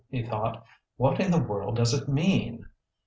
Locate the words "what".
0.97-1.19